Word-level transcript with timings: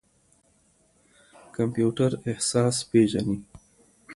کمپيوټر 1.55 2.11
احساس 2.29 2.75
پېژني. 2.89 3.37